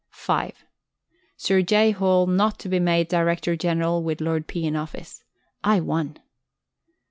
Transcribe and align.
(5) 0.09 0.65
Sir 1.37 1.61
J. 1.61 1.91
Hall 1.91 2.25
not 2.25 2.57
to 2.57 2.67
be 2.69 2.79
made 2.79 3.07
Director 3.07 3.55
General 3.55 4.01
while 4.01 4.15
Lord 4.19 4.47
P. 4.47 4.65
in 4.65 4.75
office. 4.75 5.23
_I 5.63 5.79
won. 5.79 6.17